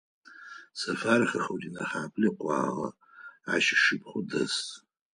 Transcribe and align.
Сэфар 0.79 1.21
Хьакурынэхьаблэ 1.29 2.29
кӏуагъэ, 2.37 2.89
ащ 3.53 3.65
ышыпхъу 3.75 4.21
дэс. 4.29 4.55